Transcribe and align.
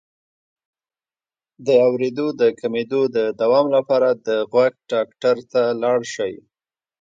د 1.65 1.67
اوریدو 1.87 2.27
د 2.41 2.43
کمیدو 2.59 3.01
د 3.15 3.17
دوام 3.41 3.65
لپاره 3.75 4.09
د 4.27 4.29
غوږ 4.51 4.73
ډاکټر 4.91 5.35
ته 5.51 5.61
لاړ 5.81 5.99
شئ 6.13 6.33